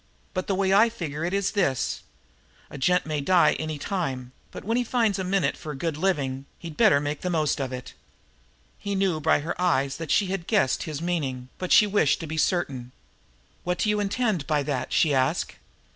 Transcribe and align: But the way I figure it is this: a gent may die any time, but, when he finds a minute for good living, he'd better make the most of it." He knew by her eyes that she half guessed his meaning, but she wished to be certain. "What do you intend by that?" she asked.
But 0.33 0.47
the 0.47 0.55
way 0.55 0.73
I 0.73 0.89
figure 0.89 1.23
it 1.23 1.31
is 1.31 1.51
this: 1.51 2.01
a 2.71 2.77
gent 2.79 3.05
may 3.05 3.21
die 3.21 3.53
any 3.59 3.77
time, 3.77 4.31
but, 4.49 4.63
when 4.63 4.75
he 4.75 4.83
finds 4.83 5.19
a 5.19 5.23
minute 5.23 5.55
for 5.55 5.75
good 5.75 5.95
living, 5.95 6.45
he'd 6.57 6.75
better 6.75 6.99
make 6.99 7.21
the 7.21 7.29
most 7.29 7.61
of 7.61 7.71
it." 7.71 7.93
He 8.79 8.95
knew 8.95 9.19
by 9.19 9.41
her 9.41 9.53
eyes 9.61 9.97
that 9.97 10.09
she 10.09 10.25
half 10.25 10.47
guessed 10.47 10.81
his 10.89 11.03
meaning, 11.03 11.49
but 11.59 11.71
she 11.71 11.85
wished 11.85 12.19
to 12.21 12.25
be 12.25 12.37
certain. 12.37 12.93
"What 13.63 13.77
do 13.77 13.89
you 13.89 13.99
intend 13.99 14.47
by 14.47 14.63
that?" 14.63 14.91
she 14.91 15.13
asked. 15.13 15.57